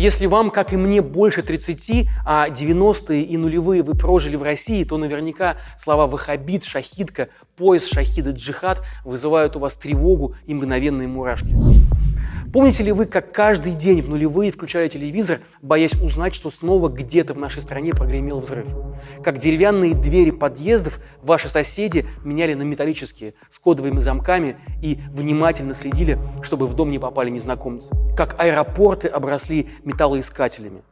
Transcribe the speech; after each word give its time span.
Если 0.00 0.24
вам, 0.24 0.50
как 0.50 0.72
и 0.72 0.78
мне, 0.78 1.02
больше 1.02 1.42
30, 1.42 2.08
а 2.24 2.48
90-е 2.48 3.20
и 3.20 3.36
нулевые 3.36 3.82
вы 3.82 3.94
прожили 3.94 4.34
в 4.34 4.42
России, 4.42 4.82
то 4.82 4.96
наверняка 4.96 5.58
слова 5.78 6.06
«вахабит», 6.06 6.64
«шахидка», 6.64 7.28
«пояс 7.54 7.84
шахида», 7.84 8.30
«джихад» 8.30 8.82
вызывают 9.04 9.56
у 9.56 9.58
вас 9.58 9.76
тревогу 9.76 10.36
и 10.46 10.54
мгновенные 10.54 11.06
мурашки. 11.06 11.54
Помните 12.52 12.82
ли 12.82 12.90
вы, 12.90 13.06
как 13.06 13.32
каждый 13.32 13.74
день 13.74 14.02
в 14.02 14.08
нулевые 14.08 14.50
включали 14.50 14.88
телевизор, 14.88 15.40
боясь 15.62 15.94
узнать, 15.94 16.34
что 16.34 16.50
снова 16.50 16.88
где-то 16.88 17.32
в 17.32 17.38
нашей 17.38 17.62
стране 17.62 17.94
прогремел 17.94 18.40
взрыв? 18.40 18.74
Как 19.22 19.38
деревянные 19.38 19.94
двери 19.94 20.32
подъездов 20.32 20.98
ваши 21.22 21.48
соседи 21.48 22.06
меняли 22.24 22.54
на 22.54 22.62
металлические 22.62 23.34
с 23.50 23.60
кодовыми 23.60 24.00
замками 24.00 24.56
и 24.82 24.98
внимательно 25.12 25.74
следили, 25.74 26.18
чтобы 26.42 26.66
в 26.66 26.74
дом 26.74 26.90
не 26.90 26.98
попали 26.98 27.30
незнакомцы? 27.30 27.88
Как 28.16 28.34
аэропорты 28.40 29.06
обросли 29.06 29.68
металлоискателями? 29.84 30.82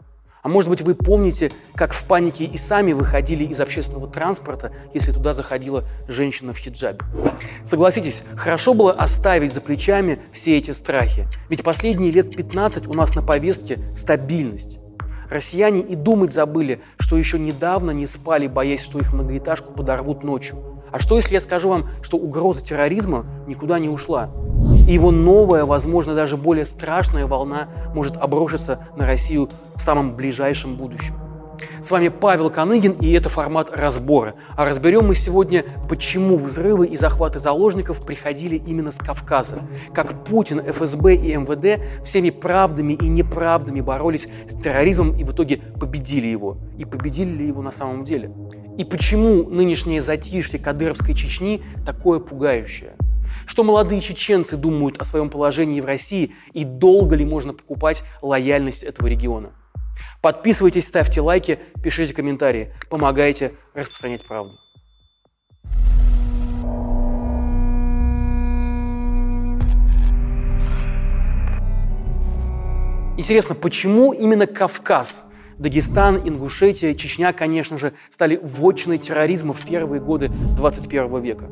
А 0.48 0.50
может 0.50 0.70
быть, 0.70 0.80
вы 0.80 0.94
помните, 0.94 1.52
как 1.74 1.92
в 1.92 2.04
панике 2.04 2.44
и 2.44 2.56
сами 2.56 2.94
выходили 2.94 3.44
из 3.44 3.60
общественного 3.60 4.08
транспорта, 4.08 4.72
если 4.94 5.12
туда 5.12 5.34
заходила 5.34 5.84
женщина 6.08 6.54
в 6.54 6.56
хиджабе? 6.56 7.00
Согласитесь, 7.64 8.22
хорошо 8.34 8.72
было 8.72 8.92
оставить 8.92 9.52
за 9.52 9.60
плечами 9.60 10.20
все 10.32 10.56
эти 10.56 10.70
страхи. 10.70 11.26
Ведь 11.50 11.62
последние 11.62 12.10
лет 12.12 12.34
15 12.34 12.86
у 12.86 12.94
нас 12.94 13.14
на 13.14 13.20
повестке 13.20 13.78
стабильность. 13.94 14.78
Россияне 15.28 15.80
и 15.80 15.94
думать 15.94 16.32
забыли, 16.32 16.80
что 16.98 17.18
еще 17.18 17.38
недавно 17.38 17.90
не 17.90 18.06
спали, 18.06 18.46
боясь, 18.46 18.80
что 18.80 18.98
их 18.98 19.12
многоэтажку 19.12 19.74
подорвут 19.74 20.24
ночью. 20.24 20.80
А 20.90 20.98
что, 20.98 21.18
если 21.18 21.34
я 21.34 21.40
скажу 21.40 21.68
вам, 21.68 21.90
что 22.00 22.16
угроза 22.16 22.64
терроризма 22.64 23.26
никуда 23.46 23.78
не 23.78 23.90
ушла? 23.90 24.30
И 24.88 24.94
его 24.94 25.10
новая, 25.10 25.66
возможно, 25.66 26.14
даже 26.14 26.38
более 26.38 26.64
страшная 26.64 27.26
волна 27.26 27.68
может 27.94 28.16
обрушиться 28.16 28.86
на 28.96 29.04
Россию 29.04 29.50
в 29.76 29.82
самом 29.82 30.16
ближайшем 30.16 30.76
будущем. 30.76 31.14
С 31.82 31.90
вами 31.90 32.08
Павел 32.08 32.48
Коныгин, 32.48 32.92
и 32.92 33.12
это 33.12 33.28
формат 33.28 33.76
разбора. 33.76 34.34
А 34.56 34.64
разберем 34.64 35.08
мы 35.08 35.14
сегодня, 35.14 35.64
почему 35.90 36.38
взрывы 36.38 36.86
и 36.86 36.96
захваты 36.96 37.38
заложников 37.38 38.02
приходили 38.02 38.56
именно 38.56 38.90
с 38.90 38.96
Кавказа. 38.96 39.58
Как 39.92 40.24
Путин, 40.24 40.60
ФСБ 40.60 41.16
и 41.16 41.36
МВД 41.36 41.82
всеми 42.02 42.30
правдами 42.30 42.94
и 42.94 43.08
неправдами 43.08 43.82
боролись 43.82 44.26
с 44.48 44.54
терроризмом 44.54 45.18
и 45.18 45.24
в 45.24 45.32
итоге 45.32 45.58
победили 45.58 46.28
его. 46.28 46.56
И 46.78 46.86
победили 46.86 47.30
ли 47.30 47.46
его 47.46 47.60
на 47.60 47.72
самом 47.72 48.04
деле? 48.04 48.32
И 48.78 48.84
почему 48.84 49.50
нынешнее 49.50 50.00
затишье 50.00 50.58
Кадыровской 50.58 51.14
Чечни 51.14 51.62
такое 51.84 52.20
пугающее? 52.20 52.94
Что 53.46 53.64
молодые 53.64 54.00
чеченцы 54.00 54.56
думают 54.56 55.00
о 55.00 55.04
своем 55.04 55.30
положении 55.30 55.80
в 55.80 55.84
России 55.84 56.34
и 56.52 56.64
долго 56.64 57.16
ли 57.16 57.24
можно 57.24 57.54
покупать 57.54 58.02
лояльность 58.22 58.82
этого 58.82 59.06
региона? 59.06 59.52
Подписывайтесь, 60.22 60.86
ставьте 60.86 61.20
лайки, 61.20 61.58
пишите 61.82 62.14
комментарии, 62.14 62.74
помогайте 62.88 63.54
распространять 63.74 64.24
правду. 64.26 64.52
Интересно, 73.16 73.54
почему 73.56 74.12
именно 74.12 74.46
Кавказ– 74.46 75.24
Дагестан, 75.58 76.20
Ингушетия, 76.24 76.94
Чечня, 76.94 77.32
конечно 77.32 77.78
же, 77.78 77.92
стали 78.10 78.38
вотчиной 78.40 78.98
терроризма 78.98 79.54
в 79.54 79.64
первые 79.64 80.00
годы 80.00 80.30
21 80.56 81.20
века. 81.20 81.46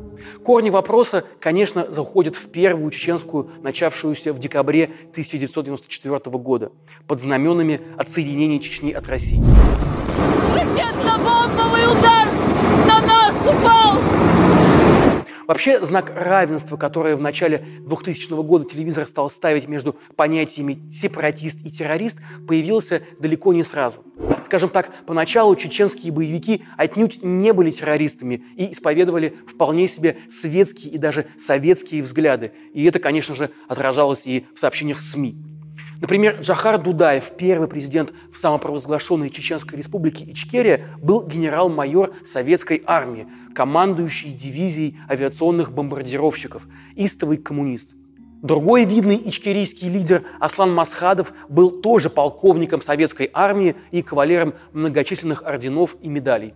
Корни 0.45 0.69
вопроса, 0.69 1.25
конечно, 1.41 1.91
заходят 1.91 2.37
в 2.37 2.47
первую 2.49 2.89
чеченскую, 2.91 3.51
начавшуюся 3.61 4.31
в 4.31 4.39
декабре 4.39 4.85
1994 5.11 6.19
года, 6.37 6.71
под 7.05 7.19
знаменами 7.19 7.81
отсоединения 7.97 8.59
Чечни 8.59 8.91
от 8.91 9.07
России. 9.07 9.41
Ракетно-бомбовый 10.55 11.85
удар 11.91 12.27
на 12.87 13.01
нас 13.01 13.33
упал! 13.45 13.97
Вообще 15.47 15.81
знак 15.83 16.11
равенства, 16.13 16.75
которое 16.75 17.15
в 17.15 17.21
начале 17.21 17.65
2000 17.79 18.43
года 18.43 18.65
телевизор 18.69 19.07
стал 19.07 19.29
ставить 19.29 19.69
между 19.69 19.95
понятиями 20.17 20.79
сепаратист 20.91 21.65
и 21.65 21.71
террорист, 21.71 22.19
появился 22.45 23.01
далеко 23.17 23.53
не 23.53 23.63
сразу. 23.63 24.03
Скажем 24.43 24.69
так, 24.69 24.91
поначалу 25.05 25.55
чеченские 25.55 26.11
боевики 26.11 26.65
отнюдь 26.75 27.23
не 27.23 27.53
были 27.53 27.71
террористами 27.71 28.43
и 28.57 28.73
исповедовали 28.73 29.37
вполне 29.47 29.87
себе 29.87 30.17
светские 30.29 30.91
и 30.91 30.97
даже 30.97 31.27
советские 31.39 32.03
взгляды. 32.03 32.51
И 32.73 32.83
это, 32.83 32.99
конечно 32.99 33.33
же, 33.33 33.51
отражалось 33.69 34.23
и 34.25 34.45
в 34.53 34.59
сообщениях 34.59 35.01
СМИ. 35.01 35.37
Например, 35.99 36.39
Джахар 36.41 36.77
Дудаев, 36.77 37.31
первый 37.37 37.67
президент 37.67 38.13
в 38.31 38.37
самопровозглашенной 38.37 39.29
Чеченской 39.29 39.77
республике 39.77 40.25
Ичкерия, 40.31 40.87
был 41.01 41.25
генерал-майор 41.25 42.13
советской 42.25 42.83
армии, 42.85 43.27
командующий 43.55 44.31
дивизией 44.31 44.99
авиационных 45.09 45.71
бомбардировщиков, 45.71 46.67
истовый 46.95 47.37
коммунист. 47.37 47.95
Другой 48.43 48.85
видный 48.85 49.19
ичкерийский 49.25 49.89
лидер 49.89 50.23
Аслан 50.39 50.71
Масхадов 50.71 51.33
был 51.49 51.81
тоже 51.81 52.11
полковником 52.11 52.81
советской 52.81 53.31
армии 53.33 53.75
и 53.89 54.03
кавалером 54.03 54.53
многочисленных 54.73 55.41
орденов 55.41 55.95
и 56.01 56.07
медалей. 56.07 56.53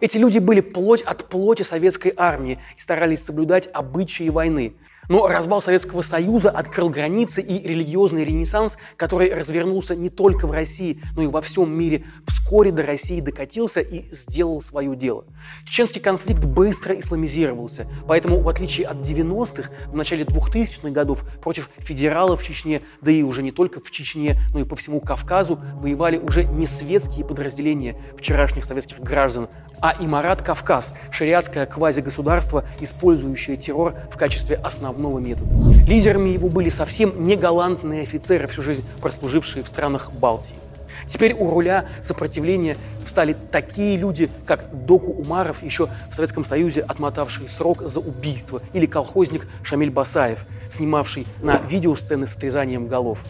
Эти 0.00 0.16
люди 0.16 0.38
были 0.38 0.62
плоть 0.62 1.02
от 1.02 1.28
плоти 1.28 1.60
советской 1.60 2.14
армии 2.16 2.58
и 2.78 2.80
старались 2.80 3.22
соблюдать 3.22 3.68
обычаи 3.70 4.30
войны. 4.30 4.76
Но 5.10 5.26
развал 5.26 5.60
Советского 5.60 6.02
Союза 6.02 6.50
открыл 6.50 6.88
границы 6.88 7.42
и 7.42 7.66
религиозный 7.66 8.24
ренессанс, 8.24 8.78
который 8.96 9.34
развернулся 9.34 9.96
не 9.96 10.08
только 10.08 10.46
в 10.46 10.52
России, 10.52 11.02
но 11.16 11.22
и 11.22 11.26
во 11.26 11.42
всем 11.42 11.76
мире, 11.76 12.04
вскоре 12.28 12.70
до 12.70 12.84
России 12.84 13.20
докатился 13.20 13.80
и 13.80 14.04
сделал 14.14 14.60
свое 14.60 14.94
дело. 14.94 15.24
Чеченский 15.64 16.00
конфликт 16.00 16.44
быстро 16.44 16.96
исламизировался, 16.96 17.88
поэтому, 18.06 18.38
в 18.38 18.48
отличие 18.48 18.86
от 18.86 18.98
90-х, 18.98 19.70
в 19.88 19.96
начале 19.96 20.22
2000-х 20.22 20.90
годов 20.90 21.24
против 21.42 21.70
федералов 21.78 22.42
в 22.42 22.44
Чечне, 22.44 22.82
да 23.00 23.10
и 23.10 23.24
уже 23.24 23.42
не 23.42 23.50
только 23.50 23.80
в 23.80 23.90
Чечне, 23.90 24.38
но 24.54 24.60
и 24.60 24.64
по 24.64 24.76
всему 24.76 25.00
Кавказу, 25.00 25.58
воевали 25.80 26.18
уже 26.18 26.44
не 26.44 26.68
светские 26.68 27.24
подразделения 27.24 28.00
вчерашних 28.16 28.64
советских 28.64 29.00
граждан, 29.00 29.48
а 29.82 29.96
Имарат 29.98 30.42
Кавказ, 30.42 30.94
шариатское 31.10 31.66
квазигосударство, 31.66 32.64
использующее 32.78 33.56
террор 33.56 33.94
в 34.12 34.16
качестве 34.16 34.54
основного 34.54 34.99
метода. 35.18 35.50
Лидерами 35.86 36.30
его 36.30 36.48
были 36.48 36.68
совсем 36.68 37.24
не 37.24 37.36
галантные 37.36 38.02
офицеры, 38.02 38.46
всю 38.48 38.62
жизнь 38.62 38.84
прослужившие 39.00 39.64
в 39.64 39.68
странах 39.68 40.12
Балтии. 40.12 40.54
Теперь 41.06 41.34
у 41.34 41.50
руля 41.50 41.86
сопротивления 42.02 42.76
встали 43.04 43.36
такие 43.50 43.96
люди, 43.96 44.28
как 44.46 44.86
Доку 44.86 45.12
Умаров, 45.12 45.62
еще 45.62 45.88
в 46.10 46.14
Советском 46.14 46.44
Союзе 46.44 46.82
отмотавший 46.82 47.48
срок 47.48 47.82
за 47.82 48.00
убийство, 48.00 48.62
или 48.72 48.86
колхозник 48.86 49.48
Шамиль 49.62 49.90
Басаев, 49.90 50.44
снимавший 50.70 51.26
на 51.42 51.58
видеосцены 51.68 52.26
с 52.26 52.34
отрезанием 52.34 52.86
голов. 52.86 53.24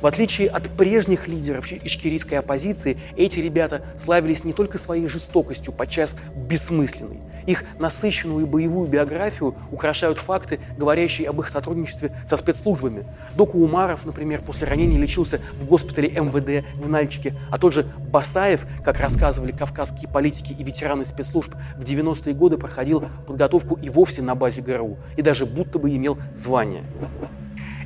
В 0.00 0.06
отличие 0.06 0.48
от 0.48 0.68
прежних 0.70 1.26
лидеров 1.26 1.70
ичкерийской 1.72 2.38
оппозиции, 2.38 2.98
эти 3.16 3.40
ребята 3.40 3.82
славились 3.98 4.44
не 4.44 4.52
только 4.52 4.78
своей 4.78 5.08
жестокостью, 5.08 5.72
подчас 5.72 6.16
бессмысленной. 6.34 7.20
Их 7.46 7.64
насыщенную 7.78 8.46
боевую 8.46 8.88
биографию 8.88 9.54
украшают 9.70 10.18
факты, 10.18 10.60
говорящие 10.76 11.28
об 11.28 11.40
их 11.40 11.48
сотрудничестве 11.48 12.12
со 12.26 12.36
спецслужбами. 12.36 13.04
Доку 13.34 13.58
Умаров, 13.58 14.04
например, 14.04 14.42
после 14.42 14.66
ранения 14.66 14.98
лечился 14.98 15.40
в 15.60 15.64
госпитале 15.64 16.08
МВД 16.08 16.66
в 16.74 16.88
Нальчике, 16.88 17.34
а 17.50 17.58
тот 17.58 17.72
же 17.72 17.86
Басаев, 18.10 18.66
как 18.84 19.00
рассказывали 19.00 19.52
кавказские 19.52 20.08
политики 20.08 20.52
и 20.52 20.64
ветераны 20.64 21.04
спецслужб, 21.04 21.54
в 21.76 21.82
90-е 21.82 22.34
годы 22.34 22.58
проходил 22.58 23.04
подготовку 23.26 23.78
и 23.80 23.88
вовсе 23.88 24.22
на 24.22 24.34
базе 24.34 24.62
ГРУ, 24.62 24.96
и 25.16 25.22
даже 25.22 25.46
будто 25.46 25.78
бы 25.78 25.94
имел 25.94 26.18
звание. 26.34 26.84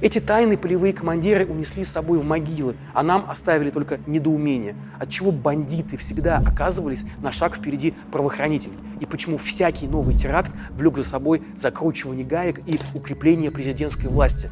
Эти 0.00 0.18
тайны 0.18 0.56
полевые 0.56 0.94
командиры 0.94 1.44
унесли 1.44 1.84
с 1.84 1.90
собой 1.90 2.18
в 2.18 2.24
могилы, 2.24 2.74
а 2.94 3.02
нам 3.02 3.26
оставили 3.28 3.68
только 3.68 4.00
недоумение, 4.06 4.74
отчего 4.98 5.30
бандиты 5.30 5.98
всегда 5.98 6.38
оказывались 6.38 7.04
на 7.20 7.32
шаг 7.32 7.54
впереди 7.54 7.94
правоохранителей, 8.10 8.78
и 9.00 9.04
почему 9.04 9.36
всякий 9.36 9.86
новый 9.86 10.14
теракт 10.14 10.52
влек 10.70 10.96
за 10.96 11.04
собой 11.04 11.42
закручивание 11.58 12.24
гаек 12.24 12.60
и 12.66 12.78
укрепление 12.94 13.50
президентской 13.50 14.06
власти, 14.06 14.48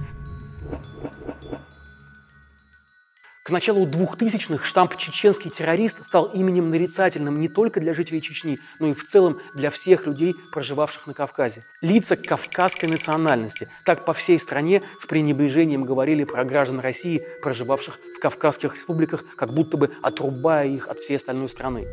К 3.48 3.50
началу 3.50 3.86
2000-х 3.86 4.62
штамп 4.62 4.98
«чеченский 4.98 5.50
террорист» 5.50 6.04
стал 6.04 6.26
именем 6.26 6.68
нарицательным 6.68 7.40
не 7.40 7.48
только 7.48 7.80
для 7.80 7.94
жителей 7.94 8.20
Чечни, 8.20 8.58
но 8.78 8.88
и 8.88 8.92
в 8.92 9.06
целом 9.06 9.40
для 9.54 9.70
всех 9.70 10.06
людей, 10.06 10.36
проживавших 10.52 11.06
на 11.06 11.14
Кавказе. 11.14 11.62
Лица 11.80 12.16
кавказской 12.16 12.84
национальности. 12.84 13.70
Так 13.86 14.04
по 14.04 14.12
всей 14.12 14.38
стране 14.38 14.82
с 15.00 15.06
пренебрежением 15.06 15.84
говорили 15.84 16.24
про 16.24 16.44
граждан 16.44 16.80
России, 16.80 17.26
проживавших 17.40 17.98
в 18.18 18.20
Кавказских 18.20 18.74
республиках, 18.76 19.24
как 19.34 19.54
будто 19.54 19.78
бы 19.78 19.92
отрубая 20.02 20.68
их 20.68 20.86
от 20.86 20.98
всей 20.98 21.16
остальной 21.16 21.48
страны. 21.48 21.86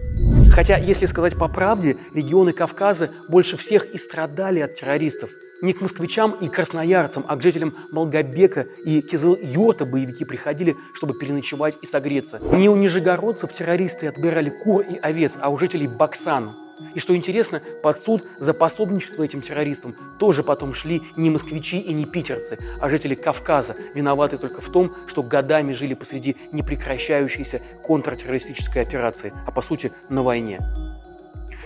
Хотя, 0.52 0.78
если 0.78 1.06
сказать 1.06 1.38
по 1.38 1.48
правде, 1.48 1.96
регионы 2.14 2.52
Кавказа 2.52 3.12
больше 3.30 3.56
всех 3.56 3.86
и 3.94 3.98
страдали 3.98 4.60
от 4.60 4.74
террористов– 4.74 5.30
Не 5.62 5.74
к 5.74 5.82
москвичам 5.82 6.36
и 6.42 6.50
красноярцам, 6.50 7.26
а 7.28 7.36
к 7.36 7.42
жителям 7.42 7.74
Малгобека 7.92 8.68
и 8.86 9.02
Кизыл-Юрта 9.02 9.86
боевики 9.86 10.26
приходили, 10.26 10.76
чтобы 10.94 11.14
переночевать 11.14 11.78
и 11.82 11.86
согреться. 11.86 12.40
Не 12.52 12.70
у 12.70 12.76
нижегородцев 12.76 13.54
террористы 13.54 14.08
отбирали 14.08 14.50
кур 14.64 14.82
и 14.82 14.98
овец, 14.98 15.38
а 15.40 15.50
у 15.50 15.58
жителей 15.58 15.88
Баксана. 15.88 16.56
И 16.94 17.00
что 17.00 17.16
интересно, 17.16 17.62
под 17.82 17.98
суд 17.98 18.26
за 18.38 18.54
пособничество 18.54 19.24
этим 19.24 19.42
террористам 19.42 19.96
тоже 20.20 20.44
потом 20.44 20.74
шли 20.74 21.02
не 21.16 21.30
москвичи 21.30 21.80
и 21.80 21.94
не 21.94 22.06
питерцы, 22.06 22.58
а 22.82 22.90
жители 22.90 23.16
Кавказа, 23.16 23.76
виноваты 23.94 24.38
только 24.38 24.62
в 24.62 24.70
том, 24.70 24.92
что 25.08 25.24
годами 25.24 25.72
жили 25.72 25.94
посреди 25.94 26.36
непрекращающейся 26.52 27.62
контртеррористической 27.82 28.82
операции, 28.82 29.32
а 29.46 29.52
по 29.52 29.62
сути 29.62 29.94
на 30.10 30.22
войне. 30.22 30.60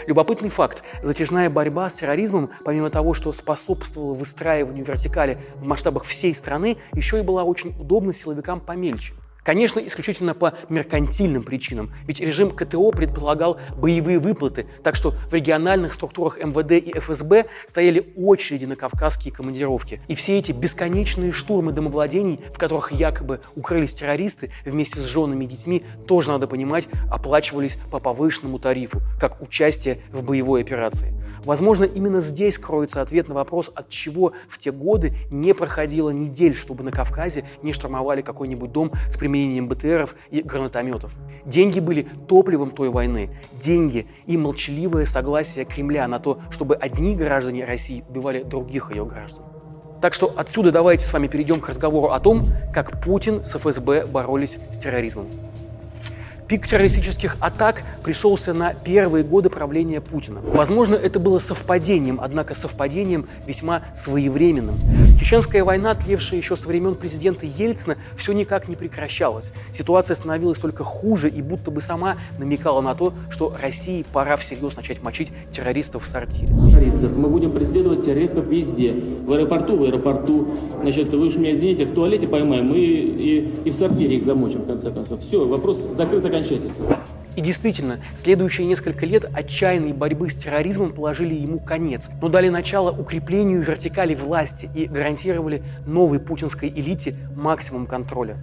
Любопытный 0.08 0.50
факт. 0.50 0.84
Затяжная 1.04 1.50
борьба 1.50 1.90
с 1.90 1.96
терроризмом, 1.96 2.50
помимо 2.64 2.90
того, 2.90 3.14
что 3.14 3.32
способствовала 3.32 4.14
выстраиванию 4.14 4.86
вертикали 4.86 5.38
в 5.56 5.66
масштабах 5.66 6.04
всей 6.06 6.34
страны, 6.34 6.78
еще 6.94 7.20
и 7.20 7.24
была 7.24 7.44
очень 7.44 7.76
удобна 7.80 8.14
силовикам 8.14 8.60
помельче– 8.60 9.14
Конечно, 9.50 9.80
исключительно 9.80 10.36
по 10.36 10.54
меркантильным 10.70 11.42
причинам, 11.42 11.92
ведь 12.06 12.20
режим 12.20 12.52
КТО 12.52 12.92
предполагал 12.92 13.58
боевые 13.76 14.20
выплаты, 14.20 14.68
так 14.84 14.94
что 14.94 15.10
в 15.10 15.34
региональных 15.34 15.96
структурах 15.96 16.38
МВД 16.38 16.74
и 16.74 17.00
ФСБ 17.00 17.46
стояли 17.66 18.14
очереди 18.16 18.66
на 18.66 18.76
кавказские 18.76 19.34
командировки. 19.34 20.04
И 20.08 20.14
все 20.14 20.38
эти 20.38 20.52
бесконечные 20.52 21.32
штурмы 21.32 21.72
домовладений, 21.72 22.40
в 22.54 22.60
которых 22.60 22.92
якобы 22.92 23.42
укрылись 23.56 23.96
террористы 23.96 24.52
вместе 24.66 25.00
с 25.00 25.06
женами 25.06 25.46
и 25.46 25.48
детьми, 25.48 25.84
тоже, 26.06 26.30
надо 26.30 26.46
понимать, 26.46 26.88
оплачивались 27.10 27.80
по 27.90 28.00
повышенному 28.00 28.60
тарифу, 28.60 29.02
как 29.20 29.42
участие 29.42 30.02
в 30.12 30.22
боевой 30.22 30.62
операции. 30.62 31.12
Возможно, 31.44 31.86
именно 31.86 32.22
здесь 32.22 32.58
кроется 32.58 33.02
ответ 33.02 33.28
на 33.28 33.34
вопрос, 33.34 33.72
от 33.74 33.90
чего 33.90 34.34
в 34.50 34.60
те 34.60 34.72
годы 34.72 35.16
не 35.32 35.54
проходило 35.54 36.10
недель, 36.10 36.54
чтобы 36.54 36.84
на 36.84 36.92
Кавказе 36.92 37.46
не 37.64 37.74
штурмовали 37.74 38.22
какой-нибудь 38.22 38.72
дом 38.72 38.92
с 39.10 39.18
применением 39.40 39.68
БТРов 39.68 40.16
и 40.32 40.42
гранатометов. 40.42 41.14
Деньги 41.46 41.80
были 41.80 42.08
топливом 42.28 42.72
той 42.72 42.90
войны. 42.90 43.30
Деньги 43.60 44.08
и 44.26 44.38
молчаливое 44.38 45.06
согласие 45.06 45.66
Кремля 45.66 46.08
на 46.08 46.20
то, 46.20 46.40
чтобы 46.50 46.76
одни 46.76 47.16
граждане 47.16 47.66
России 47.66 48.04
убивали 48.10 48.44
других 48.44 48.92
ее 48.92 49.06
граждан. 49.06 49.44
Так 50.02 50.14
что 50.14 50.34
отсюда 50.36 50.72
давайте 50.72 51.06
с 51.06 51.14
вами 51.14 51.28
перейдем 51.28 51.60
к 51.60 51.70
разговору 51.70 52.12
о 52.12 52.20
том, 52.20 52.42
как 52.74 53.02
Путин 53.02 53.44
с 53.46 53.56
ФСБ 53.56 54.06
боролись 54.08 54.58
с 54.72 54.78
терроризмом. 54.78 55.28
Пик 56.48 56.68
террористических 56.68 57.38
атак 57.40 57.84
пришелся 58.04 58.54
на 58.54 58.74
первые 58.74 59.24
годы 59.24 59.50
правления 59.50 60.02
Путина. 60.02 60.42
Возможно, 60.42 60.96
это 60.96 61.20
было 61.20 61.40
совпадением, 61.40 62.20
однако 62.22 62.56
совпадением 62.56 63.28
весьма 63.46 63.84
своевременным. 63.96 64.76
Чеченская 65.20 65.66
война, 65.66 65.96
тлевшая 65.96 66.40
еще 66.40 66.56
со 66.56 66.66
времен 66.66 66.96
президента 66.96 67.46
Ельцина, 67.46 67.98
все 68.16 68.32
никак 68.32 68.70
не 68.70 68.78
прекращалась. 68.78 69.52
Ситуация 69.70 70.16
становилась 70.16 70.60
только 70.60 70.86
хуже 70.86 71.30
и 71.30 71.42
будто 71.42 71.72
бы 71.72 71.82
сама 71.82 72.16
намекала 72.38 72.80
на 72.80 72.96
то, 72.96 73.12
что 73.30 73.54
России 73.62 74.06
пора 74.14 74.38
всерьез 74.38 74.78
начать 74.78 75.04
мочить 75.04 75.30
террористов 75.52 76.06
в 76.06 76.08
сортире. 76.08 76.48
Террористов. 76.72 77.18
Мы 77.18 77.28
будем 77.30 77.52
преследовать 77.52 78.06
террористов 78.06 78.46
везде. 78.46 78.94
В 78.94 79.34
аэропорту, 79.34 79.76
в 79.76 79.84
аэропорту. 79.84 80.56
Значит, 80.82 81.10
вы 81.10 81.28
уж 81.28 81.36
меня 81.36 81.52
извините, 81.52 81.86
в 81.86 81.94
туалете 81.94 82.26
поймаем 82.26 82.74
и, 82.74 82.80
и, 82.80 83.54
и 83.66 83.72
в 83.72 83.76
сортире 83.76 84.16
их 84.16 84.24
замочим, 84.24 84.62
в 84.62 84.68
конце 84.68 84.90
концов. 84.90 85.20
Все, 85.20 85.46
вопрос 85.46 85.80
закрыт 85.98 86.26
окончательно. 86.26 86.72
И 87.36 87.42
действительно, 87.42 88.02
следующие 88.18 88.68
несколько 88.68 89.06
лет 89.06 89.26
отчаянной 89.34 89.94
борьбы 89.94 90.30
с 90.30 90.36
терроризмом 90.36 90.94
положили 90.94 91.36
ему 91.36 91.60
конец, 91.60 92.10
но 92.22 92.28
дали 92.28 92.50
начало 92.50 92.92
укреплению 92.92 93.64
вертикали 93.64 94.16
власти 94.16 94.70
и 94.74 94.88
гарантировали 94.88 95.64
новой 95.86 96.20
путинской 96.20 96.70
элите 96.70 97.16
максимум 97.36 97.86
контроля. 97.86 98.38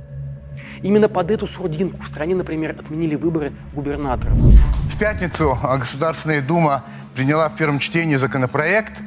Именно 0.82 1.08
под 1.08 1.30
эту 1.30 1.46
сурдинку 1.46 2.02
в 2.02 2.08
стране, 2.08 2.34
например, 2.34 2.76
отменили 2.78 3.14
выборы 3.14 3.52
губернаторов. 3.74 4.34
В 4.34 4.98
пятницу 4.98 5.58
Государственная 5.62 6.40
Дума 6.40 6.84
приняла 7.14 7.48
в 7.48 7.56
первом 7.56 7.78
чтении 7.78 8.16
законопроект, 8.16 9.02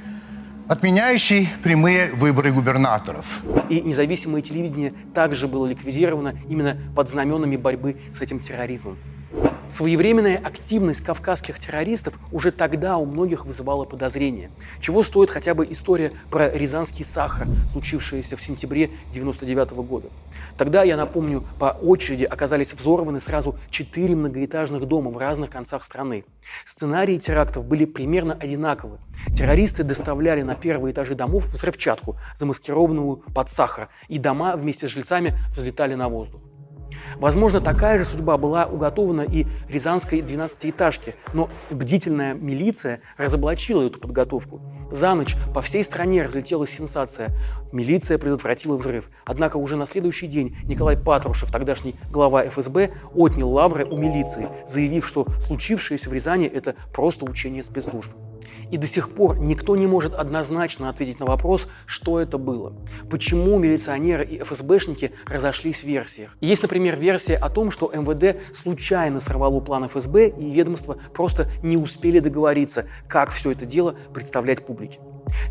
отменяющий 0.67 1.49
прямые 1.63 2.11
выборы 2.11 2.51
губернаторов. 2.51 3.41
И 3.69 3.81
независимое 3.81 4.43
телевидение 4.43 4.93
также 5.15 5.47
было 5.47 5.65
ликвидировано 5.65 6.35
именно 6.47 6.77
под 6.95 7.09
знаменами 7.09 7.57
борьбы 7.57 7.97
с 8.13 8.21
этим 8.21 8.39
терроризмом. 8.39 8.97
Своевременная 9.71 10.38
активность 10.38 11.01
кавказских 11.01 11.60
террористов 11.60 12.16
уже 12.31 12.51
тогда 12.51 12.98
у 12.98 13.06
многих 13.06 13.45
вызывала 13.45 13.86
подозрения. 13.86 14.50
Чего 14.80 15.04
стоит 15.04 15.30
хотя 15.30 15.54
бы 15.54 15.66
история 15.69 16.12
про 16.31 16.50
рязанский 16.50 17.06
сахар, 17.06 17.48
случившаяся 17.71 18.36
в 18.36 18.42
сентябре 18.42 18.86
1999 18.86 19.71
года. 19.88 20.10
Тогда, 20.57 20.83
я 20.83 20.98
напомню, 20.98 21.44
по 21.60 21.77
очереди 21.81 22.24
оказались 22.24 22.74
взорваны 22.74 23.19
сразу 23.19 23.57
четыре 23.69 24.16
многоэтажных 24.16 24.86
дома 24.86 25.12
в 25.12 25.18
разных 25.18 25.51
концах 25.51 25.83
страны. 25.83 26.25
Сценарии 26.65 27.18
терактов 27.18 27.65
были 27.65 27.86
примерно 27.86 28.33
одинаковы. 28.33 28.98
Террористы 29.36 29.83
доставляли 29.83 30.42
на 30.42 30.56
первые 30.56 30.94
этажи 30.94 31.13
домов 31.13 31.45
взрывчатку, 31.45 32.18
замаскированную 32.36 33.24
под 33.36 33.50
сахар, 33.50 33.89
и 34.07 34.18
дома 34.18 34.56
вместе 34.56 34.88
с 34.88 34.92
жильцами 34.92 35.38
взлетали 35.56 35.94
на 35.94 36.10
воздух. 36.10 36.42
Возможно, 37.17 37.61
такая 37.61 37.97
же 37.97 38.06
судьба 38.06 38.38
была 38.38 38.65
уготована 38.65 39.21
и 39.21 39.45
рязанской 39.67 40.19
12-этажке, 40.19 41.15
но 41.33 41.50
бдительная 41.69 42.33
милиция 42.33 43.01
разоблачила 43.17 43.83
эту 43.83 44.00
подготовку. 44.00 44.61
За 44.91 45.13
ночь 45.13 45.35
по 45.53 45.61
всей 45.61 45.83
стране 45.83 46.23
разлетелась 46.23 46.71
сенсация. 46.71 47.35
Милиция 47.71 48.17
предотвратила 48.17 48.77
взрыв. 48.77 49.09
Однако 49.25 49.57
уже 49.57 49.75
на 49.75 49.85
следующий 49.85 50.27
день 50.27 50.56
Николай 50.63 50.97
Патрушев, 50.97 51.51
тогдашний 51.51 51.95
глава 52.11 52.45
ФСБ, 52.50 52.91
отнял 53.13 53.50
лавры 53.50 53.85
у 53.85 53.97
милиции, 53.97 54.47
заявив, 54.67 55.07
что 55.07 55.27
случившееся 55.39 56.09
в 56.09 56.13
Рязани– 56.13 56.47
это 56.47 56.75
просто 56.94 57.25
учение 57.25 57.63
спецслужб. 57.63 58.12
И 58.71 58.77
до 58.77 58.88
сих 58.88 59.10
пор 59.13 59.38
никто 59.39 59.75
не 59.75 59.88
может 59.88 60.13
однозначно 60.13 60.89
ответить 60.89 61.19
на 61.19 61.25
вопрос, 61.25 61.68
что 61.86 62.19
это 62.19 62.38
было. 62.38 62.74
Почему 63.10 63.57
милиционеры 63.57 64.24
и 64.25 64.39
ФСБшники 64.39 65.12
разошлись 65.25 65.80
в 65.80 65.83
версиях. 65.83 66.36
Есть, 66.42 66.62
например, 66.62 66.98
версия 66.98 67.36
о 67.36 67.50
том, 67.50 67.71
что 67.71 67.92
МВД 67.94 68.38
случайно 68.56 69.19
сорвало 69.19 69.60
план 69.60 69.88
ФСБ 69.88 70.30
и 70.30 70.51
ведомства 70.51 70.98
просто 71.13 71.50
не 71.63 71.77
успели 71.77 72.19
договориться, 72.19 72.86
как 73.07 73.31
все 73.31 73.51
это 73.51 73.66
дело 73.66 73.95
представлять 74.13 74.66
публике. 74.66 75.00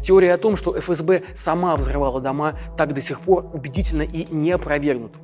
Теория 0.03 0.35
о 0.35 0.39
том, 0.39 0.57
что 0.57 0.79
ФСБ 0.79 1.23
сама 1.35 1.77
взрывала 1.77 2.21
дома, 2.21 2.59
так 2.77 2.95
до 2.95 3.01
сих 3.01 3.21
пор 3.21 3.47
убедительно 3.53 4.03
и 4.03 4.27
не 4.33 4.51
опровергнута. 4.51 5.19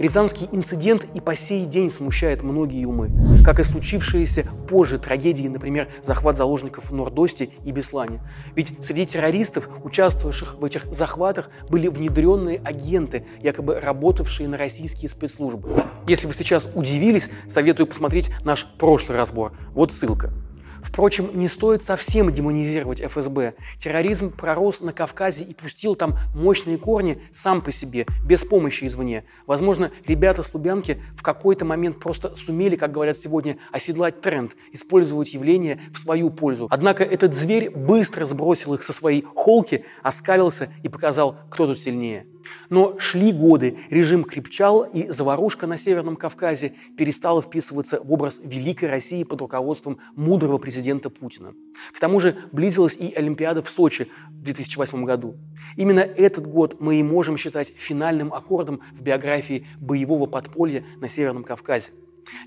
Рязанский 0.00 0.48
инцидент 0.50 1.04
и 1.12 1.20
по 1.20 1.36
сей 1.36 1.66
день 1.66 1.90
смущает 1.90 2.42
многие 2.42 2.86
умы, 2.86 3.10
как 3.44 3.60
и 3.60 3.64
случившиеся 3.64 4.48
позже 4.66 4.98
трагедии, 4.98 5.46
например, 5.46 5.88
захват 6.02 6.36
заложников 6.36 6.90
в 6.90 6.94
Нордосте 6.94 7.50
и 7.66 7.70
Беслане. 7.70 8.22
Ведь 8.56 8.72
среди 8.82 9.04
террористов, 9.04 9.68
участвовавших 9.84 10.56
в 10.58 10.64
этих 10.64 10.86
захватах, 10.90 11.50
были 11.68 11.88
внедренные 11.88 12.62
агенты, 12.64 13.26
якобы 13.42 13.78
работавшие 13.78 14.48
на 14.48 14.56
российские 14.56 15.10
спецслужбы. 15.10 15.68
Если 16.08 16.26
вы 16.26 16.32
сейчас 16.32 16.66
удивились, 16.74 17.28
советую 17.46 17.86
посмотреть 17.86 18.30
наш 18.42 18.66
прошлый 18.78 19.18
разбор. 19.18 19.52
Вот 19.74 19.92
ссылка. 19.92 20.32
Впрочем, 20.82 21.30
не 21.34 21.48
стоит 21.48 21.82
совсем 21.82 22.32
демонизировать 22.32 23.00
ФСБ. 23.00 23.54
Терроризм 23.78 24.30
пророс 24.30 24.80
на 24.80 24.92
Кавказе 24.92 25.44
и 25.44 25.54
пустил 25.54 25.94
там 25.94 26.18
мощные 26.34 26.78
корни 26.78 27.22
сам 27.34 27.62
по 27.62 27.70
себе, 27.70 28.06
без 28.24 28.42
помощи 28.42 28.84
извне. 28.84 29.24
Возможно, 29.46 29.90
ребята 30.06 30.42
с 30.42 30.52
Лубянки 30.52 31.02
в 31.16 31.22
какой-то 31.22 31.64
момент 31.64 31.98
просто 31.98 32.34
сумели, 32.36 32.76
как 32.76 32.92
говорят 32.92 33.16
сегодня, 33.16 33.58
оседлать 33.72 34.20
тренд, 34.20 34.52
использовать 34.72 35.32
явление 35.34 35.80
в 35.92 35.98
свою 35.98 36.30
пользу. 36.30 36.66
Однако 36.70 37.04
этот 37.04 37.34
зверь 37.34 37.70
быстро 37.70 38.24
сбросил 38.24 38.74
их 38.74 38.82
со 38.82 38.92
своей 38.92 39.24
холки, 39.34 39.84
оскалился 40.02 40.72
и 40.82 40.88
показал, 40.88 41.36
кто 41.50 41.66
тут 41.66 41.78
сильнее. 41.78 42.26
Но 42.68 42.98
шли 42.98 43.32
годы, 43.32 43.78
режим 43.90 44.24
крепчал, 44.24 44.82
и 44.84 45.08
заварушка 45.10 45.66
на 45.66 45.78
Северном 45.78 46.16
Кавказе 46.16 46.74
перестала 46.96 47.42
вписываться 47.42 48.00
в 48.02 48.12
образ 48.12 48.40
великой 48.42 48.88
России 48.88 49.24
под 49.24 49.40
руководством 49.40 49.98
мудрого 50.14 50.58
президента 50.58 51.10
Путина. 51.10 51.54
К 51.92 52.00
тому 52.00 52.20
же 52.20 52.36
близилась 52.52 52.96
и 52.96 53.12
Олимпиада 53.12 53.62
в 53.62 53.68
Сочи 53.68 54.08
в 54.28 54.42
2008 54.42 55.04
году. 55.04 55.36
Именно 55.76 56.00
этот 56.00 56.46
год 56.46 56.80
мы 56.80 56.96
и 56.96 57.02
можем 57.02 57.36
считать 57.36 57.72
финальным 57.76 58.32
аккордом 58.32 58.80
в 58.92 59.02
биографии 59.02 59.66
боевого 59.78 60.26
подполья 60.26 60.84
на 61.00 61.08
Северном 61.08 61.44
Кавказе. 61.44 61.90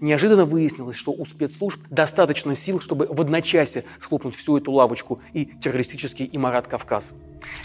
Неожиданно 0.01 0.45
выяснилось, 0.45 0.95
что 0.95 1.11
у 1.11 1.25
спецслужб 1.25 1.79
достаточно 1.89 2.55
сил, 2.55 2.79
чтобы 2.79 3.07
в 3.07 3.19
одночасье 3.21 3.85
схлопнуть 3.99 4.35
всю 4.35 4.57
эту 4.57 4.71
лавочку 4.71 5.19
и 5.33 5.45
террористический 5.45 6.29
имарат 6.31 6.67
Кавказ. 6.67 7.13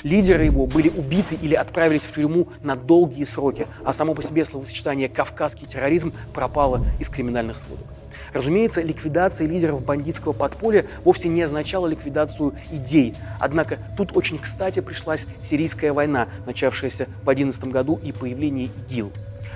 Лидеры 0.03 0.45
его 0.45 0.67
были 0.67 0.89
убиты 0.89 1.37
или 1.41 1.55
отправились 1.55 2.03
в 2.03 2.15
тюрьму 2.15 2.49
на 2.63 2.77
долгие 2.77 3.25
сроки, 3.25 3.67
а 3.85 3.93
само 3.93 4.15
по 4.15 4.23
себе 4.23 4.45
словосочетание 4.45 5.09
«кавказский 5.09 5.67
терроризм» 5.67 6.13
пропало 6.35 6.81
из 6.99 7.09
криминальных 7.09 7.59
сводок. 7.59 7.87
Разумеется, 8.33 8.83
ликвидация 8.83 9.47
лидеров 9.47 9.85
бандитского 9.85 10.33
подполья 10.33 10.87
вовсе 11.05 11.29
не 11.29 11.43
означала 11.43 11.87
ликвидацию 11.87 12.55
идей. 12.71 13.15
Однако 13.41 13.79
тут 13.97 14.17
очень 14.17 14.39
кстати 14.39 14.81
пришлась 14.81 15.27
сирийская 15.41 15.93
война, 15.93 16.29
начавшаяся 16.47 17.05
в 17.05 17.25
2011 17.25 17.65
году 17.65 17.99
и 18.03 18.13
появление 18.13 18.67
ИГИЛ. 18.67 19.13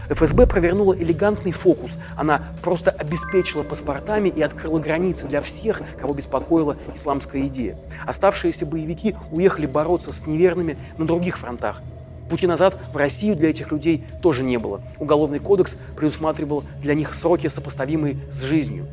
ФСБ 0.09 0.47
провернула 0.47 0.95
элегантный 0.95 1.53
фокус. 1.53 1.97
Она 2.17 2.43
просто 2.63 2.91
обеспечила 2.91 3.63
паспортами 3.63 4.29
и 4.29 4.43
открыла 4.43 4.79
границы 4.79 5.27
для 5.27 5.41
всех, 5.43 5.83
кого 6.01 6.15
беспокоила 6.15 6.77
исламская 6.95 7.47
идея. 7.47 7.77
Оставшиеся 8.07 8.67
боевики 8.67 9.17
уехали 9.31 9.67
бороться 9.67 10.13
с 10.13 10.27
неверными 10.27 10.77
на 10.99 11.07
других 11.07 11.39
фронтах. 11.39 11.83
Пути 12.29 12.47
назад 12.47 12.79
в 12.93 12.97
Россию 12.97 13.37
для 13.37 13.51
этих 13.51 13.73
людей 13.73 14.05
тоже 14.23 14.43
не 14.43 14.59
было. 14.59 14.81
Уголовный 14.99 15.39
кодекс 15.39 15.77
предусматривал 15.97 16.65
для 16.81 16.95
них 16.95 17.13
сроки, 17.15 17.49
сопоставимые 17.49 18.17
с 18.33 18.43
жизнью. 18.43 18.87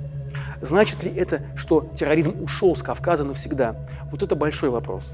Значит 0.61 1.03
ли 1.03 1.11
это, 1.15 1.41
что 1.55 1.89
терроризм 1.97 2.43
ушел 2.43 2.75
с 2.75 2.83
Кавказа 2.83 3.23
навсегда? 3.23 3.75
Вот 4.11 4.23
это 4.23 4.35
большой 4.35 4.69
вопрос. 4.69 5.09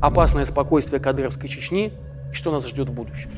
Опасное 0.00 0.44
спокойствие 0.44 1.00
Кадыровской 1.00 1.48
Чечни 1.48 1.92
и 2.30 2.34
что 2.34 2.52
нас 2.52 2.66
ждет 2.66 2.90
в 2.90 2.92
будущем. 2.92 3.30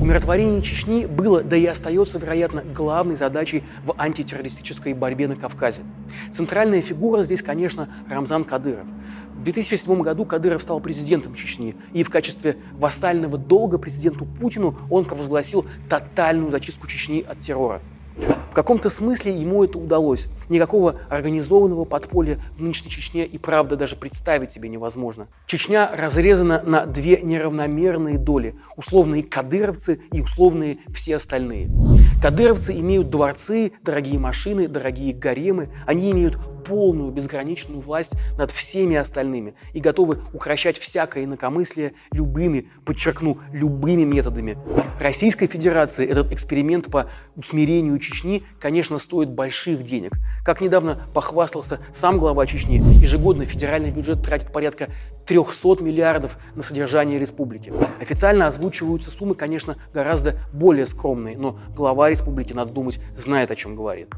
Умиротворение 0.00 0.62
Чечни 0.62 1.04
было, 1.04 1.42
да 1.42 1.58
и 1.58 1.66
остается, 1.66 2.18
вероятно, 2.18 2.62
главной 2.62 3.16
задачей 3.16 3.64
в 3.84 3.94
антитеррористической 3.98 4.94
борьбе 4.94 5.28
на 5.28 5.36
Кавказе. 5.36 5.82
Центральная 6.30 6.80
фигура 6.80 7.22
здесь, 7.22 7.42
конечно, 7.42 7.86
Рамзан 8.08 8.44
Кадыров. 8.44 8.86
В 9.34 9.42
2007 9.42 10.00
году 10.00 10.24
Кадыров 10.24 10.62
стал 10.62 10.80
президентом 10.80 11.34
Чечни, 11.34 11.76
и 11.92 12.02
в 12.02 12.08
качестве 12.08 12.56
вассального 12.72 13.36
долга 13.36 13.76
президенту 13.76 14.24
Путину 14.24 14.74
он 14.88 15.04
провозгласил 15.04 15.66
тотальную 15.90 16.50
зачистку 16.50 16.86
Чечни 16.86 17.20
от 17.20 17.40
террора. 17.40 17.82
В 18.16 18.52
каком-то 18.52 18.90
смысле 18.90 19.32
ему 19.32 19.62
это 19.62 19.78
удалось. 19.78 20.26
Никакого 20.48 20.96
организованного 21.08 21.84
подполья 21.84 22.40
в 22.56 22.60
нынешней 22.60 22.90
Чечне 22.90 23.24
и 23.24 23.38
правда 23.38 23.76
даже 23.76 23.94
представить 23.94 24.50
себе 24.50 24.68
невозможно. 24.68 25.28
Чечня 25.46 25.88
разрезана 25.94 26.60
на 26.66 26.84
две 26.84 27.20
неравномерные 27.22 28.18
доли. 28.18 28.56
Условные 28.76 29.22
кадыровцы 29.22 30.00
и 30.12 30.20
условные 30.20 30.78
все 30.92 31.16
остальные. 31.16 31.70
Кадыровцы 32.20 32.78
имеют 32.78 33.08
дворцы, 33.08 33.72
дорогие 33.82 34.18
машины, 34.18 34.68
дорогие 34.68 35.14
гаремы. 35.14 35.70
Они 35.86 36.10
имеют 36.12 36.38
полную 36.66 37.10
безграничную 37.10 37.80
власть 37.80 38.12
над 38.36 38.50
всеми 38.50 38.96
остальными 38.96 39.54
и 39.72 39.80
готовы 39.80 40.20
укращать 40.34 40.78
всякое 40.78 41.24
инакомыслие 41.24 41.94
любыми, 42.12 42.68
подчеркну, 42.84 43.38
любыми 43.52 44.02
методами. 44.02 44.58
Российской 45.00 45.46
Федерации 45.46 46.06
этот 46.06 46.30
эксперимент 46.30 46.90
по 46.90 47.10
усмирению 47.36 47.98
Чечни, 47.98 48.44
конечно, 48.60 48.98
стоит 48.98 49.30
больших 49.30 49.82
денег. 49.82 50.12
Как 50.44 50.62
недавно 50.62 51.06
похвастался 51.12 51.80
сам 51.92 52.18
глава 52.18 52.46
Чечни, 52.46 52.76
ежегодно 52.76 53.44
федеральный 53.44 53.90
бюджет 53.90 54.22
тратит 54.22 54.50
порядка 54.52 54.88
300 55.26 55.82
миллиардов 55.82 56.38
на 56.54 56.62
содержание 56.62 57.18
республики. 57.18 57.72
Официально 58.00 58.46
озвучиваются 58.46 59.10
суммы, 59.10 59.34
конечно, 59.34 59.76
гораздо 59.92 60.38
более 60.52 60.86
скромные, 60.86 61.36
но 61.36 61.58
глава 61.76 62.08
республики, 62.08 62.54
надо 62.54 62.72
думать, 62.72 63.00
знает, 63.16 63.50
о 63.50 63.56
чем 63.56 63.76
говорит. 63.76 64.08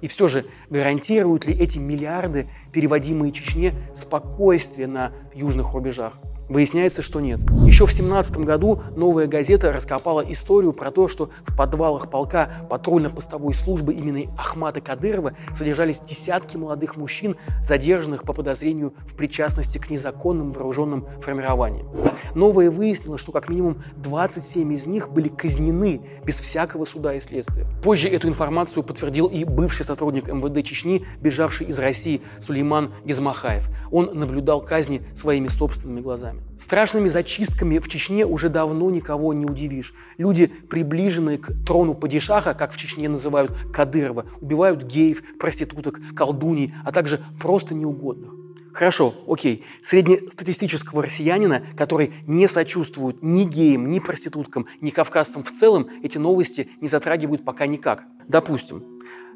И 0.00 0.08
все 0.08 0.28
же, 0.28 0.46
гарантируют 0.70 1.46
ли 1.46 1.54
эти 1.54 1.78
миллиарды, 1.78 2.48
переводимые 2.72 3.32
Чечне, 3.32 3.74
спокойствие 3.94 4.86
на 4.86 5.12
южных 5.34 5.74
рубежах? 5.74 6.14
Выясняется, 6.48 7.02
что 7.02 7.20
нет. 7.20 7.40
Еще 7.66 7.86
в 7.86 7.92
17 7.92 8.38
году 8.38 8.80
«Новая 8.94 9.26
газета» 9.26 9.72
раскопала 9.72 10.20
историю 10.20 10.72
про 10.72 10.92
то, 10.92 11.08
что 11.08 11.30
в 11.44 11.56
подвалах 11.56 12.08
полка 12.08 12.66
патрульно-постовой 12.70 13.52
службы 13.52 13.94
имени 13.94 14.30
Ахмата 14.38 14.80
Кадырова 14.80 15.32
содержались 15.52 16.00
десятки 16.00 16.56
молодых 16.56 16.96
мужчин, 16.96 17.36
задержанных 17.64 18.22
по 18.22 18.32
подозрению 18.32 18.94
в 19.08 19.16
причастности 19.16 19.78
к 19.78 19.90
незаконным 19.90 20.52
вооруженным 20.52 21.06
формированиям. 21.20 21.88
«Новая» 22.34 22.70
выяснила, 22.70 23.18
что 23.18 23.32
как 23.32 23.48
минимум 23.48 23.82
27 23.96 24.72
из 24.72 24.86
них 24.86 25.10
были 25.10 25.28
казнены 25.28 26.00
без 26.24 26.38
всякого 26.38 26.84
суда 26.84 27.14
и 27.14 27.20
следствия. 27.20 27.66
Позже 27.82 28.08
эту 28.08 28.28
информацию 28.28 28.84
подтвердил 28.84 29.26
и 29.26 29.42
бывший 29.44 29.84
сотрудник 29.84 30.28
МВД 30.28 30.64
Чечни, 30.64 31.06
бежавший 31.20 31.66
из 31.66 31.78
России 31.80 32.22
Сулейман 32.38 32.92
Гизмахаев. 33.04 33.68
Он 33.90 34.10
наблюдал 34.14 34.60
казни 34.60 35.02
своими 35.14 35.48
собственными 35.48 36.00
глазами 36.00 36.35
руками. 36.36 36.58
Страшными 36.58 37.08
зачистками 37.08 37.78
в 37.78 37.88
Чечне 37.88 38.24
уже 38.26 38.48
давно 38.48 38.90
никого 38.90 39.32
не 39.34 39.44
удивишь. 39.44 39.94
Люди, 40.18 40.46
приближенные 40.46 41.38
к 41.38 41.52
трону 41.66 41.94
падишаха, 41.94 42.54
как 42.54 42.72
в 42.72 42.76
Чечне 42.76 43.08
называют 43.08 43.52
Кадырова, 43.72 44.26
убивают 44.40 44.84
геев, 44.84 45.22
проституток, 45.38 46.00
колдуней, 46.14 46.74
а 46.84 46.92
также 46.92 47.24
просто 47.40 47.74
неугодных. 47.74 48.32
Хорошо, 48.72 49.14
окей. 49.26 49.64
Среднестатистического 49.82 51.02
россиянина, 51.02 51.62
который 51.78 52.12
не 52.26 52.46
сочувствует 52.46 53.22
ни 53.22 53.44
геям, 53.44 53.90
ни 53.90 54.00
проституткам, 54.00 54.66
ни 54.82 54.90
кавказцам 54.90 55.42
в 55.44 55.50
целом, 55.50 55.88
эти 56.02 56.18
новости 56.18 56.68
не 56.82 56.88
затрагивают 56.88 57.42
пока 57.42 57.66
никак. 57.66 58.02
Допустим. 58.28 58.84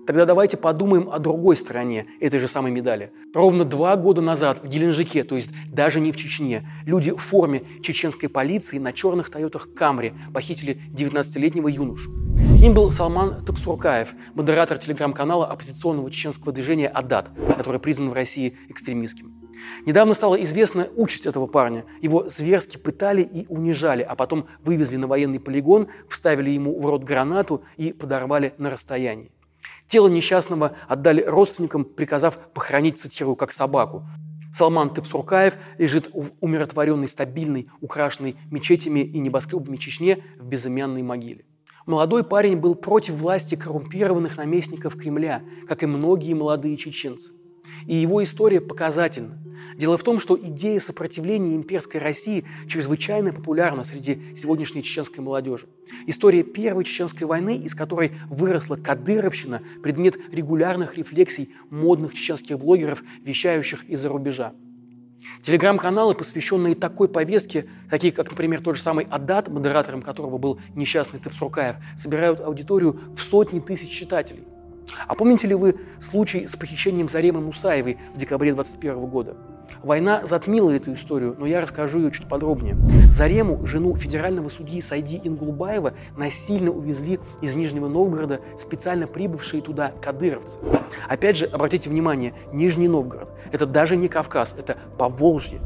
Тогда 0.06 0.24
давайте 0.24 0.56
подумаем 0.56 1.10
о 1.10 1.18
другой 1.18 1.56
стороне 1.56 2.06
этой 2.20 2.38
же 2.38 2.48
самой 2.48 2.72
медали. 2.72 3.12
Ровно 3.34 3.64
два 3.64 3.96
года 3.96 4.20
назад 4.20 4.62
в 4.62 4.66
Геленджике, 4.66 5.24
то 5.24 5.36
есть 5.36 5.52
даже 5.70 6.00
не 6.00 6.10
в 6.12 6.16
Чечне, 6.16 6.66
люди 6.86 7.12
в 7.12 7.18
форме 7.18 7.62
чеченской 7.82 8.28
полиции 8.28 8.78
на 8.78 8.92
черных 8.92 9.30
Тойотах 9.30 9.72
Камри 9.74 10.14
похитили 10.32 10.80
19-летнего 10.92 11.68
юношу. 11.68 12.10
Им 12.62 12.74
был 12.74 12.90
Салман 12.90 13.44
Тапсуркаев, 13.44 14.14
модератор 14.34 14.78
телеграм-канала 14.78 15.46
оппозиционного 15.46 16.10
чеченского 16.10 16.52
движения 16.52 16.88
«Адат», 16.88 17.30
который 17.56 17.80
признан 17.80 18.10
в 18.10 18.12
России 18.12 18.56
экстремистским. 18.68 19.40
Недавно 19.86 20.14
стала 20.14 20.42
известна 20.42 20.88
участь 20.96 21.26
этого 21.26 21.46
парня. 21.46 21.84
Его 22.00 22.28
зверски 22.28 22.76
пытали 22.76 23.22
и 23.22 23.46
унижали, 23.48 24.02
а 24.02 24.14
потом 24.14 24.46
вывезли 24.64 24.96
на 24.96 25.06
военный 25.06 25.40
полигон, 25.40 25.88
вставили 26.08 26.50
ему 26.50 26.80
в 26.80 26.86
рот 26.86 27.04
гранату 27.04 27.62
и 27.76 27.92
подорвали 27.92 28.54
на 28.58 28.70
расстоянии. 28.70 29.32
Тело 29.90 30.06
несчастного 30.06 30.76
отдали 30.86 31.20
родственникам, 31.20 31.84
приказав 31.84 32.38
похоронить, 32.54 32.98
цитирую, 32.98 33.34
как 33.34 33.50
собаку. 33.50 34.06
Салман 34.54 34.94
Тыпсуркаев 34.94 35.56
лежит 35.78 36.10
в 36.14 36.30
умиротворенной, 36.40 37.08
стабильной, 37.08 37.68
украшенной 37.80 38.36
мечетями 38.52 39.00
и 39.00 39.18
небоскребами 39.18 39.76
Чечне 39.78 40.22
в 40.38 40.46
безымянной 40.46 41.02
могиле. 41.02 41.44
Молодой 41.86 42.22
парень 42.22 42.56
был 42.56 42.76
против 42.76 43.14
власти 43.14 43.56
коррумпированных 43.56 44.36
наместников 44.36 44.96
Кремля, 44.96 45.42
как 45.68 45.82
и 45.82 45.86
многие 45.86 46.34
молодые 46.34 46.76
чеченцы. 46.76 47.32
И 47.86 47.96
его 47.96 48.22
история 48.22 48.60
показательна. 48.60 49.39
Дело 49.76 49.96
в 49.96 50.02
том, 50.02 50.20
что 50.20 50.38
идея 50.40 50.80
сопротивления 50.80 51.54
имперской 51.54 52.00
России 52.00 52.44
чрезвычайно 52.66 53.32
популярна 53.32 53.84
среди 53.84 54.34
сегодняшней 54.34 54.82
чеченской 54.82 55.22
молодежи. 55.22 55.66
История 56.06 56.42
Первой 56.42 56.84
Чеченской 56.84 57.26
войны, 57.26 57.56
из 57.56 57.74
которой 57.74 58.12
выросла 58.28 58.76
кадыровщина, 58.76 59.62
предмет 59.82 60.16
регулярных 60.32 60.96
рефлексий 60.96 61.54
модных 61.70 62.14
чеченских 62.14 62.58
блогеров, 62.58 63.02
вещающих 63.22 63.88
из-за 63.88 64.08
рубежа. 64.08 64.52
Телеграм-каналы, 65.42 66.14
посвященные 66.14 66.74
такой 66.74 67.08
повестке, 67.08 67.66
такие 67.90 68.12
как, 68.12 68.30
например, 68.30 68.62
тот 68.62 68.76
же 68.76 68.82
самый 68.82 69.06
Адат, 69.10 69.48
модератором 69.48 70.02
которого 70.02 70.38
был 70.38 70.60
несчастный 70.74 71.20
Тепсуркаев, 71.20 71.76
собирают 71.96 72.40
аудиторию 72.40 73.00
в 73.16 73.22
сотни 73.22 73.60
тысяч 73.60 73.90
читателей– 73.90 74.44
а 75.06 75.14
помните 75.14 75.46
ли 75.46 75.54
вы 75.54 75.76
случай 76.00 76.46
с 76.46 76.56
похищением 76.56 77.08
Заремы 77.08 77.40
Мусаевой 77.40 77.98
в 78.14 78.18
декабре 78.18 78.52
2021 78.54 79.06
года? 79.06 79.36
Война 79.82 80.26
затмила 80.26 80.70
эту 80.70 80.92
историю, 80.94 81.36
но 81.38 81.46
я 81.46 81.60
расскажу 81.60 81.98
ее 81.98 82.10
чуть 82.10 82.28
подробнее. 82.28 82.76
Зарему, 83.10 83.64
жену 83.66 83.96
федерального 83.96 84.48
судьи 84.48 84.80
Сайди 84.80 85.20
Ингулбаева, 85.22 85.94
насильно 86.16 86.70
увезли 86.70 87.18
из 87.40 87.54
Нижнего 87.54 87.88
Новгорода 87.88 88.40
специально 88.58 89.06
прибывшие 89.06 89.62
туда 89.62 89.92
кадыровцы. 90.02 90.58
Опять 91.08 91.36
же, 91.36 91.46
обратите 91.46 91.88
внимание, 91.88 92.34
Нижний 92.52 92.88
Новгород– 92.88 93.28
это 93.52 93.66
даже 93.66 93.96
не 93.96 94.08
Кавказ, 94.08 94.54
это 94.58 94.76
Поволжье. 94.98 95.60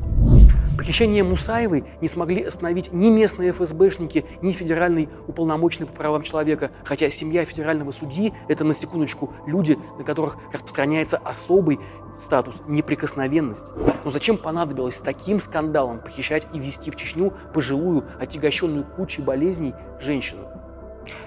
Похищение 0.76 1.23
Мусаевой 1.23 1.85
не 2.00 2.09
смогли 2.09 2.43
остановить 2.43 2.93
ни 2.93 3.09
местные 3.09 3.52
ФСБшники, 3.52 4.25
ни 4.43 4.50
федеральный 4.50 5.09
уполномоченный 5.28 5.87
по 5.87 5.93
правам 5.93 6.23
человека, 6.23 6.73
хотя 6.85 7.09
семья 7.11 7.45
федерального 7.45 7.93
судьи– 7.93 8.33
это, 8.49 8.64
на 8.64 8.75
секундочку, 8.75 9.33
люди, 9.47 9.78
на 9.99 10.04
которых 10.04 10.37
распространяется 10.52 11.16
особый 11.19 11.78
статус 12.19 12.61
неприкосновенности. 12.66 13.73
Но 14.04 14.11
зачем 14.11 14.37
понадобилось 14.37 14.97
с 14.97 15.00
таким 15.00 15.38
скандалом 15.38 16.00
похищать 16.00 16.47
и 16.52 16.59
вести 16.59 16.90
в 16.90 16.97
Чечню 16.97 17.33
пожилую, 17.52 18.04
отягощенную 18.19 18.85
кучей 18.85 19.23
болезней 19.23 19.75
женщину? 20.00 20.49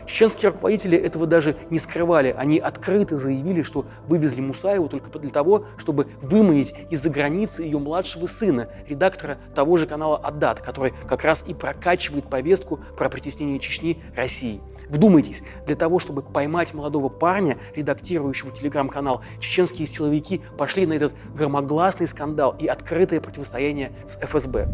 Чеченские 0.05 0.51
руководители 0.51 0.97
этого 0.97 1.27
даже 1.27 1.57
не 1.69 1.79
скрывали. 1.79 2.35
Они 2.37 2.59
открыто 2.59 3.17
заявили, 3.17 3.61
что 3.61 3.85
вывезли 4.07 4.41
Мусаеву 4.41 4.87
только 4.89 5.17
для 5.19 5.29
того, 5.29 5.65
чтобы 5.77 6.07
выманить 6.21 6.73
из-за 6.89 7.09
границы 7.09 7.63
ее 7.63 7.79
младшего 7.79 8.25
сына, 8.25 8.69
редактора 8.87 9.37
того 9.55 9.77
же 9.77 9.87
канала 9.87 10.17
«Аддат», 10.17 10.61
который 10.61 10.93
как 11.07 11.23
раз 11.23 11.43
и 11.47 11.53
прокачивает 11.53 12.25
повестку 12.29 12.79
про 12.97 13.09
притеснение 13.09 13.59
Чечни 13.59 14.01
России. 14.15 14.61
Вдумайтесь, 14.89 15.41
для 15.65 15.75
того, 15.75 15.99
чтобы 15.99 16.21
поймать 16.21 16.73
молодого 16.73 17.09
парня, 17.09 17.57
редактирующего 17.75 18.51
телеграм-канал, 18.51 19.21
чеченские 19.39 19.87
силовики 19.87 20.41
пошли 20.57 20.85
на 20.85 20.93
этот 20.93 21.13
громогласный 21.35 22.07
скандал 22.07 22.55
и 22.57 22.67
открытое 22.67 23.19
противостояние 23.19 23.91
с 24.05 24.17
ФСБ. 24.17 24.67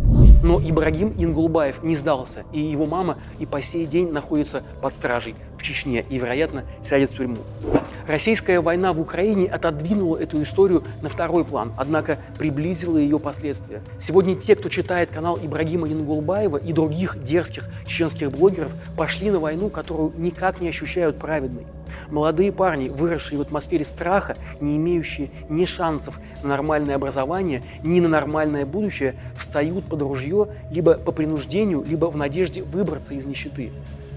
Но 0.43 0.59
Ибрагим 0.59 1.13
Ингулбаев 1.17 1.83
не 1.83 1.95
сдался, 1.95 2.43
и 2.51 2.59
его 2.59 2.85
мама 2.85 3.17
и 3.39 3.45
по 3.45 3.61
сей 3.61 3.85
день 3.85 4.11
находится 4.11 4.63
под 4.81 4.92
стражей 4.93 5.35
в 5.57 5.63
Чечне 5.63 6.05
и, 6.09 6.17
вероятно, 6.17 6.63
сядет 6.83 7.11
в 7.11 7.17
тюрьму. 7.17 7.39
Российская 8.07 8.59
война 8.59 8.91
в 8.91 8.99
Украине 8.99 9.47
отодвинула 9.47 10.17
эту 10.17 10.41
историю 10.43 10.83
на 11.01 11.09
второй 11.09 11.45
план, 11.45 11.71
однако 11.77 12.19
приблизила 12.37 12.97
ее 12.97 13.17
последствия. 13.17 13.81
Сегодня 13.97 14.35
те, 14.35 14.57
кто 14.57 14.67
читает 14.67 15.09
канал 15.09 15.39
Ибрагима 15.41 15.87
Янгулбаева 15.87 16.57
и 16.57 16.73
других 16.73 17.23
дерзких 17.23 17.69
чеченских 17.85 18.31
блогеров, 18.31 18.71
пошли 18.97 19.31
на 19.31 19.39
войну, 19.39 19.69
которую 19.69 20.11
никак 20.17 20.59
не 20.59 20.67
ощущают 20.67 21.17
праведной. 21.17 21.65
Молодые 22.09 22.51
парни, 22.51 22.89
выросшие 22.89 23.39
в 23.39 23.41
атмосфере 23.41 23.85
страха, 23.85 24.35
не 24.59 24.75
имеющие 24.75 25.31
ни 25.47 25.65
шансов 25.65 26.19
на 26.41 26.49
нормальное 26.49 26.95
образование, 26.95 27.63
ни 27.83 28.01
на 28.01 28.09
нормальное 28.09 28.65
будущее, 28.65 29.15
встают 29.37 29.85
под 29.85 30.01
ружье 30.01 30.49
либо 30.71 30.95
по 30.95 31.13
принуждению, 31.13 31.83
либо 31.83 32.07
в 32.07 32.17
надежде 32.17 32.63
выбраться 32.63 33.13
из 33.13 33.25
нищеты. 33.25 33.71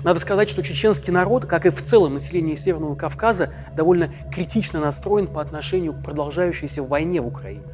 Надо 0.04 0.20
сказать, 0.20 0.48
что 0.48 0.62
чеченский 0.62 1.12
народ, 1.12 1.46
как 1.46 1.66
и 1.66 1.70
в 1.70 1.82
целом 1.82 2.14
население 2.14 2.56
Северного 2.56 2.94
Кавказа, 2.94 3.50
довольно 3.74 4.10
критично 4.32 4.80
настроен 4.80 5.26
по 5.26 5.40
отношению 5.40 5.94
к 5.94 6.02
продолжающейся 6.02 6.82
войне 6.82 7.20
в 7.20 7.26
Украине. 7.26 7.64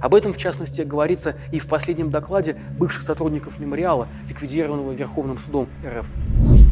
Об 0.00 0.14
этом, 0.14 0.32
в 0.32 0.36
частности, 0.36 0.82
говорится 0.82 1.36
и 1.52 1.58
в 1.58 1.66
последнем 1.66 2.10
докладе 2.10 2.56
бывших 2.78 3.02
сотрудников 3.02 3.58
мемориала, 3.58 4.08
ликвидированного 4.28 4.92
Верховным 4.92 5.38
судом 5.38 5.68
РФ. 5.84 6.06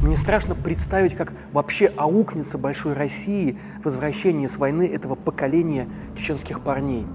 Мне 0.02 0.16
страшно 0.16 0.54
представить, 0.54 1.14
как 1.14 1.32
вообще 1.52 1.86
аукнется 1.86 2.58
большой 2.58 2.92
России 2.92 3.58
возвращение 3.82 4.48
с 4.48 4.58
войны 4.58 4.86
этого 4.86 5.14
поколения 5.14 5.88
чеченских 6.16 6.60
парней. 6.60 7.06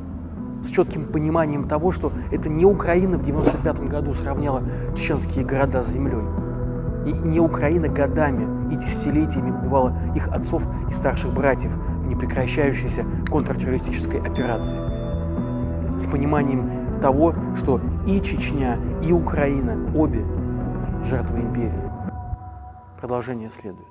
С 0.64 0.70
четким 0.70 1.06
пониманием 1.06 1.68
того, 1.68 1.92
что 1.92 2.12
это 2.32 2.50
не 2.50 2.66
Украина 2.66 3.18
в 3.18 3.24
95 3.24 3.82
году 3.82 4.14
сравняла 4.14 4.64
чеченские 4.98 5.46
города 5.46 5.84
с 5.84 5.92
землей. 5.92 6.49
И 7.06 7.12
не 7.12 7.40
Украина 7.40 7.88
годами 7.88 8.74
и 8.74 8.76
десятилетиями 8.76 9.52
убивала 9.52 9.94
их 10.16 10.28
отцов 10.28 10.64
и 10.90 10.94
старших 10.94 11.34
братьев 11.34 11.74
в 11.74 12.08
непрекращающейся 12.08 13.06
контртеррористической 13.30 14.20
операции. 14.22 14.76
С 15.98 16.08
пониманием 16.08 17.00
того, 17.00 17.34
что 17.56 17.82
и 18.08 18.20
Чечня, 18.22 18.78
и 19.04 19.12
Украина 19.12 19.92
обе 19.96 20.26
жертвы 21.04 21.40
империи. 21.40 21.92
Продолжение 23.00 23.50
следует. 23.50 23.89